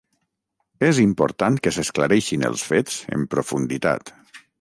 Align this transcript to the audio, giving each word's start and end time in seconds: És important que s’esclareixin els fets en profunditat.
És 0.87 1.01
important 1.03 1.59
que 1.67 1.73
s’esclareixin 1.77 2.45
els 2.49 2.63
fets 2.71 2.97
en 3.19 3.27
profunditat. 3.35 4.11